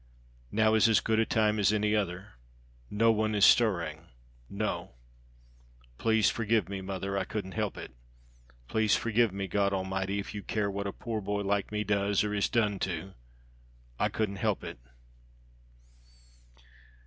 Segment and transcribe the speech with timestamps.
[0.51, 2.33] "Now is as good a time as any other;
[2.89, 4.07] no one is stirring,
[4.49, 4.95] no.
[5.99, 7.15] Please forgive me, mother.
[7.19, 7.93] I couldn't help it.
[8.67, 12.23] Please forgive me, God Almighty, if you care what a poor boy like me does
[12.23, 13.13] or is done to
[13.99, 14.79] I couldn't help it."